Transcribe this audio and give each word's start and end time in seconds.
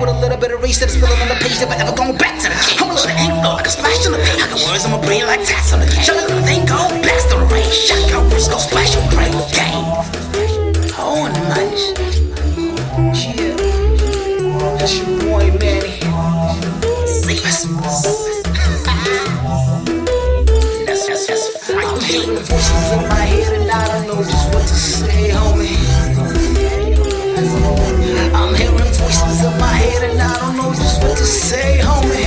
With 0.00 0.08
a 0.08 0.18
little 0.18 0.38
bit 0.38 0.50
of 0.50 0.62
race 0.62 0.80
that's 0.80 0.94
spilling 0.94 1.20
on 1.20 1.28
the 1.28 1.34
page, 1.34 1.60
never 1.60 1.74
ever 1.74 1.94
going 1.94 2.16
back 2.16 2.40
to 2.40 2.48
the 2.48 2.56
king. 2.64 2.80
I'm 2.80 2.88
a 2.88 2.94
little 2.94 3.10
ink 3.20 3.44
like 3.44 3.66
a 3.66 3.68
splash 3.68 4.06
on 4.06 4.12
the 4.12 4.18
page. 4.18 4.40
I 4.40 4.48
got 4.48 4.64
words 4.64 4.86
on 4.86 4.92
my 4.92 5.00
brain 5.04 5.26
like 5.26 5.44
tats 5.44 5.74
on 5.74 5.80
the 5.80 5.86
page. 5.86 6.06
Shut 6.06 6.16
up, 6.16 6.24
thing 6.48 6.64
go, 6.64 6.88
blast 7.04 7.28
on 7.36 7.44
the 7.44 7.52
rain. 7.52 7.68
Shotgun 7.68 8.24
words 8.32 8.48
go 8.48 8.56
splash 8.56 8.96
on 8.96 9.04
brain. 9.12 9.36
Game. 9.52 9.84
Oh, 10.96 11.28
much. 11.52 11.92
Yeah. 13.12 13.60
That's 14.80 14.96
your 14.96 15.20
boy, 15.20 15.52
Manny. 15.60 16.00
Save 17.04 17.44
us. 17.44 17.68
I'm 21.76 22.00
hearing 22.00 22.40
voices 22.40 22.92
in 22.96 23.04
my 23.06 23.20
head 23.20 23.52
and 23.52 23.70
I 23.70 23.86
don't 23.86 24.06
know 24.08 24.24
just 24.24 24.48
what 24.48 24.62
to 24.64 24.74
say, 24.74 25.28
homie. 25.28 26.89
Say, 31.30 31.78
homie. 31.78 32.26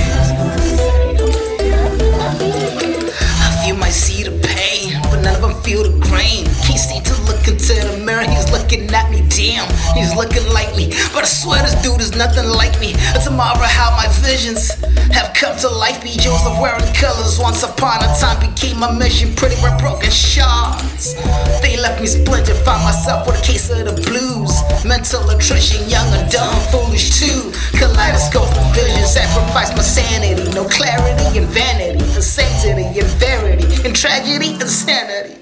I 3.44 3.64
feel 3.64 3.76
my 3.76 3.90
seed 3.90 4.26
of 4.26 4.42
pain, 4.42 4.98
but 5.10 5.20
none 5.20 5.34
of 5.36 5.42
them 5.42 5.62
feel 5.62 5.82
the 5.82 5.92
grain. 6.00 6.46
Can't 6.64 6.80
seem 6.80 7.02
to 7.04 7.14
look 7.28 7.46
into 7.46 7.74
the 7.74 8.02
mirror, 8.04 8.24
he's 8.24 8.50
looking 8.50 8.88
at 8.94 9.10
me, 9.10 9.20
damn. 9.28 9.68
He's 9.94 10.14
looking 10.16 10.46
like 10.52 10.74
me, 10.74 10.88
but 11.12 11.24
I 11.24 11.28
swear 11.28 11.62
this 11.62 11.74
dude 11.82 12.00
is 12.00 12.16
nothing 12.16 12.48
like 12.48 12.80
me. 12.80 12.94
It's 13.12 13.26
a 13.26 13.30
marvel 13.30 13.64
how 13.64 13.90
my 13.92 14.08
visions 14.24 14.72
have 15.12 15.34
come 15.34 15.56
to 15.58 15.68
life. 15.68 16.02
Be 16.02 16.16
Joseph 16.16 16.58
wearing 16.60 16.84
colors 16.94 17.38
once 17.38 17.62
upon 17.62 18.02
a 18.02 18.08
time 18.16 18.40
became 18.40 18.78
my 18.80 18.90
mission. 18.90 19.34
Pretty 19.34 19.56
red 19.62 19.78
broken 19.78 20.10
shards. 20.10 21.14
They 21.60 21.76
left 21.76 22.00
me 22.00 22.06
splintered, 22.06 22.56
found 22.64 22.84
myself 22.84 23.26
with 23.26 23.36
a 23.40 23.44
case 23.44 23.68
of 23.70 23.84
the 23.84 23.92
blues. 24.08 24.52
Mental 24.84 25.28
attrition, 25.30 25.88
young 25.88 26.08
and 26.12 26.30
dumb, 26.30 26.56
foolish 26.72 27.20
too. 27.20 27.52
Kaleidoscope 27.78 28.48
of 28.48 28.53
sacrifice 29.34 29.74
my 29.76 29.82
sanity. 29.82 30.50
No 30.54 30.64
clarity 30.64 31.38
and 31.38 31.46
vanity, 31.48 32.04
for 32.14 32.22
sanctity 32.22 32.86
and 32.98 33.08
verity, 33.18 33.66
and 33.84 33.94
tragedy 33.94 34.54
and 34.54 34.70
sanity. 34.70 35.40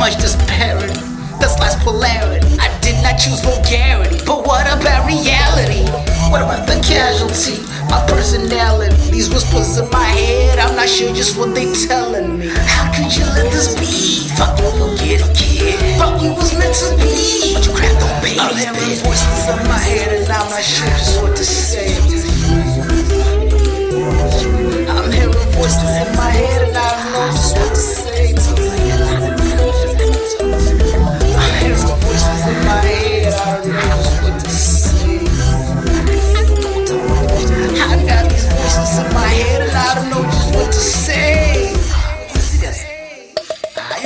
Much 0.00 0.16
disparity, 0.16 0.94
that's 1.40 1.58
last 1.60 1.78
polarity. 1.80 2.46
I 2.58 2.68
did 2.80 2.96
not 3.02 3.18
choose 3.18 3.40
vulgarity, 3.44 4.18
but 4.24 4.46
what 4.46 4.66
about 4.66 5.06
reality? 5.06 5.84
What 6.30 6.42
about 6.42 6.66
the 6.66 6.80
casualty? 6.80 7.60
My 7.90 8.04
personality, 8.08 8.96
these 9.10 9.28
whispers 9.28 9.78
in 9.78 9.90
my 9.90 10.04
head, 10.04 10.58
I'm 10.58 10.76
not 10.76 10.88
sure 10.88 11.12
just 11.14 11.38
what 11.38 11.54
they 11.54 11.72
telling 11.72 12.38
me. 12.38 12.48
How 12.48 12.92
could 12.94 13.14
you 13.14 13.24
let 13.36 13.52
this 13.52 13.74
be? 13.76 14.28
Fuck 14.36 14.58
you, 14.60 14.70
forget 14.72 15.20
it, 15.20 15.36
kid. 15.36 15.57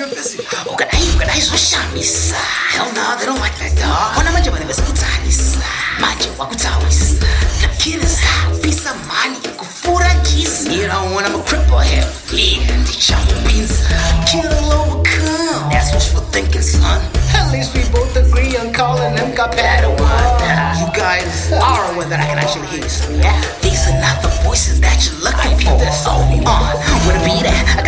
Organize 0.03 1.55
ushamisa 1.55 2.35
Hell 2.73 2.93
no, 2.93 3.17
they 3.19 3.27
don't 3.27 3.39
like 3.41 3.55
that 3.59 3.75
dog 3.77 4.17
wanavesikutanisa 4.17 5.59
Manje 6.01 6.29
wakutawisa 6.39 7.27
Nakiriza 7.63 8.27
Pisa 8.63 8.95
mani 8.95 9.37
Kufuragiza 9.57 10.71
You 10.73 10.89
know 10.89 11.15
when 11.17 11.25
I'm 11.25 11.35
a 11.35 11.43
cripple 11.45 11.81
here 11.85 12.03
Fleeing 12.03 12.67
Chopper 12.99 13.35
beans. 13.47 13.87
Kill 14.27 14.73
overcome 14.73 15.71
That's 15.71 15.95
wishful 15.95 16.23
thinking 16.33 16.63
son. 16.63 17.01
At 17.35 17.53
least 17.53 17.75
we 17.77 17.83
both 17.95 18.17
agree 18.17 18.57
on 18.57 18.73
calling 18.73 19.17
him 19.17 19.33
Kapadawan 19.33 20.81
You 20.81 20.89
guys 20.95 21.53
are 21.53 21.95
aware 21.95 22.09
that 22.09 22.21
I 22.21 22.27
can 22.27 22.39
actually 22.39 22.67
hear 22.67 22.83
you 22.83 22.89
son. 22.89 23.15
Yeah. 23.21 23.41
These 23.63 23.87
are 23.89 24.01
not 24.01 24.23
the 24.23 24.29
voices 24.43 24.81
that 24.81 24.99
you're 25.07 25.21
looking 25.23 25.59
for 25.63 25.79
Oh, 26.05 26.43
uh, 26.47 27.07
where 27.07 27.19
to 27.19 27.25
be 27.25 27.47
at? 27.47 27.82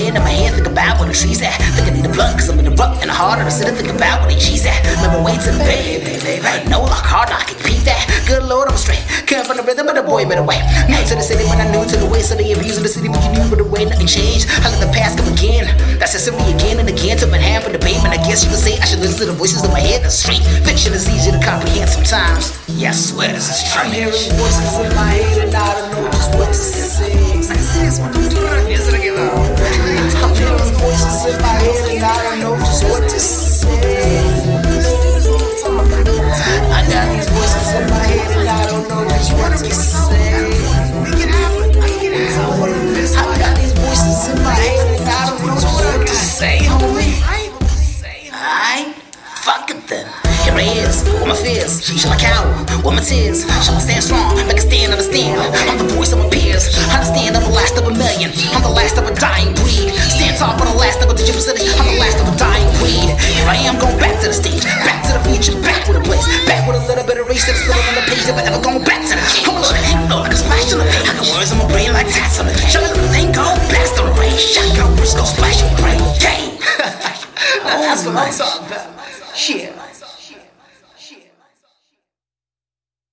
Pen 0.00 0.16
in 0.16 0.22
my 0.24 0.32
hand 0.32 0.56
Think 0.56 0.72
about 0.72 0.96
where 0.96 1.12
the 1.12 1.14
trees 1.14 1.44
at. 1.44 1.60
Think 1.76 1.84
I 1.84 1.92
need 1.92 2.08
a 2.08 2.12
blunt 2.16 2.40
cause 2.40 2.48
I'm 2.48 2.56
in 2.56 2.64
the 2.64 2.72
rough 2.72 2.96
and 3.04 3.12
harder 3.12 3.44
to 3.44 3.52
sit 3.52 3.68
and 3.68 3.76
think 3.76 3.92
about 3.92 4.24
where 4.24 4.32
the 4.32 4.40
cheese 4.40 4.64
at. 4.64 4.80
Remember 4.96 5.20
way 5.20 5.36
to 5.36 5.50
the 5.52 5.60
bay, 5.60 6.00
baby 6.00 6.40
Ain't 6.40 6.72
no 6.72 6.80
lock 6.80 7.04
hard 7.04 7.28
can 7.28 7.60
beat 7.60 7.84
that. 7.84 8.08
Good 8.24 8.48
lord, 8.48 8.72
I'm 8.72 8.80
straight. 8.80 9.04
Come 9.28 9.44
from 9.44 9.60
the 9.60 9.62
rhythm 9.62 9.92
of 9.92 9.94
the 10.00 10.02
boy, 10.02 10.24
made 10.24 10.40
away 10.40 10.56
New 10.88 10.96
to 11.04 11.14
the 11.20 11.20
city, 11.20 11.44
but 11.44 11.60
I 11.60 11.68
new 11.68 11.84
to 11.84 11.96
the 12.00 12.08
way 12.08 12.24
So 12.24 12.32
they 12.32 12.48
abusing 12.56 12.80
the 12.80 12.88
city, 12.88 13.12
but 13.12 13.20
you 13.28 13.30
knew 13.36 13.44
but 13.52 13.60
the 13.60 13.68
way 13.68 13.84
nothing 13.84 14.08
changed. 14.08 14.48
I 14.64 14.72
let 14.72 14.80
the 14.80 14.88
past 14.88 15.20
come 15.20 15.28
again. 15.36 15.68
That's 16.00 16.16
necessary 16.16 16.48
again 16.48 16.80
and 16.80 16.88
again 16.88 17.20
To 17.20 17.28
my 17.28 17.36
hand 17.36 17.68
for 17.68 17.70
the 17.70 17.78
payment 17.78 18.08
I 18.08 18.20
guess 18.24 18.40
you 18.40 18.48
could 18.48 18.64
say 18.64 18.80
I 18.80 18.88
should 18.88 19.04
listen 19.04 19.28
to 19.28 19.28
the 19.28 19.36
voices 19.36 19.60
in 19.60 19.68
my 19.68 19.84
head 19.84 20.00
That's 20.00 20.16
straight. 20.16 20.40
Fiction 20.64 20.96
is 20.96 21.04
easy 21.12 21.28
to 21.28 21.40
comprehend 21.44 21.92
sometimes. 21.92 22.56
Yeah, 22.72 22.96
I 22.96 22.96
swear 22.96 23.36
this 23.36 23.52
is 23.52 23.68
strange. 23.68 23.84
I'm 23.84 23.92
hearing 23.92 24.32
voices 24.40 24.80
in 24.80 24.88
my 24.96 25.12
head 25.12 25.44
and 25.44 25.52
I 25.52 25.68
don't 25.76 25.92
know 25.92 26.08
just 26.08 26.32
what 26.40 26.48
to 26.48 26.56
say 26.56 27.49
I 48.60 48.92
fuck 49.40 49.72
them. 49.88 50.04
Here 50.44 50.52
I 50.52 50.68
is, 50.84 51.00
with 51.08 51.24
my 51.24 51.32
fears. 51.32 51.80
Shall 51.80 52.12
I 52.12 52.20
cower 52.20 52.44
with 52.84 52.92
my 52.92 53.00
tears? 53.00 53.48
Shall 53.64 53.72
I 53.72 53.80
stand 53.80 54.04
strong? 54.04 54.36
Make 54.36 54.60
a 54.60 54.64
stand, 54.68 54.92
understand. 54.92 55.40
I'm 55.64 55.80
the 55.80 55.88
voice 55.96 56.12
of 56.12 56.20
my 56.20 56.28
peers. 56.28 56.68
Understand, 56.92 57.40
I'm 57.40 57.44
the 57.48 57.56
last 57.56 57.80
of 57.80 57.88
a 57.88 57.94
million. 57.96 58.28
I'm 58.52 58.60
the 58.60 58.68
last 58.68 59.00
of 59.00 59.08
a 59.08 59.16
dying 59.16 59.56
breed. 59.56 59.88
Stand 60.12 60.36
tall 60.36 60.60
for 60.60 60.68
the 60.68 60.76
last 60.76 61.00
of 61.00 61.08
a 61.08 61.16
digital 61.16 61.40
city. 61.40 61.72
I'm 61.72 61.88
the 61.88 62.04
last 62.04 62.20
of 62.20 62.28
a 62.28 62.36
dying 62.36 62.68
breed. 62.76 63.08
Here 63.32 63.48
I 63.48 63.56
am, 63.64 63.80
going 63.80 63.96
back 63.96 64.20
to 64.20 64.28
the 64.28 64.36
stage, 64.36 64.60
back 64.84 65.08
to 65.08 65.16
the 65.16 65.24
future, 65.24 65.56
back 65.64 65.88
to 65.88 65.96
the 65.96 66.04
place, 66.04 66.28
back 66.44 66.68
with 66.68 66.76
a 66.76 66.84
little 66.84 67.08
bit 67.08 67.16
of 67.16 67.32
race 67.32 67.48
that's 67.48 67.64
spilled 67.64 67.80
on 67.80 67.96
the 67.96 68.04
page. 68.12 68.28
Never 68.28 68.44
ever 68.44 68.60
going 68.60 68.84
back 68.84 69.08
to 69.08 69.16
the 69.16 69.24
cage. 69.24 69.48
I'm 69.48 69.56
a 69.56 69.64
little 69.64 69.80
hypno, 69.88 70.20
like 70.20 70.36
a 70.36 70.40
splash 70.40 70.68
on 70.76 70.84
the 70.84 70.84
i 70.84 71.16
The 71.16 71.24
words 71.32 71.48
in 71.48 71.56
my 71.56 71.64
brain 71.72 71.96
like 71.96 72.12
tats 72.12 72.36
on 72.36 72.44
the. 72.44 72.52
that's 78.04 78.38
what 78.40 78.62
I'm 78.62 78.62
talking 78.62 78.66
about. 78.66 79.36
Shit. 79.36 79.79